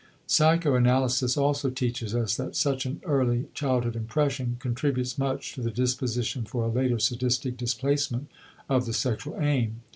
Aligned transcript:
Psychoanalysis 0.25 1.37
also 1.37 1.69
teaches 1.69 2.15
us 2.15 2.35
that 2.35 2.55
such 2.55 2.87
an 2.87 2.99
early 3.05 3.45
childhood 3.53 3.95
impression 3.95 4.57
contributes 4.59 5.19
much 5.19 5.53
to 5.53 5.61
the 5.61 5.69
disposition 5.69 6.43
for 6.43 6.63
a 6.65 6.71
later 6.71 6.97
sadistic 6.97 7.55
displacement 7.55 8.27
of 8.67 8.87
the 8.87 8.93
sexual 8.93 9.37
aim. 9.39 9.83